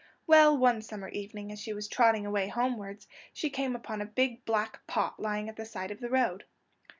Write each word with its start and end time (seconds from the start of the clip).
Well, 0.25 0.57
one 0.57 0.81
summer 0.81 1.09
evening 1.09 1.51
as 1.51 1.61
she 1.61 1.73
was 1.73 1.87
trotting 1.87 2.25
away 2.25 2.47
homewards, 2.47 3.07
she 3.33 3.51
came 3.51 3.75
upon 3.75 4.01
a 4.01 4.05
big 4.07 4.43
black 4.45 4.87
pot 4.87 5.19
lying 5.19 5.47
at 5.47 5.57
the 5.57 5.63
side 5.65 5.91
of 5.91 5.99
the 5.99 6.09
road. 6.09 6.43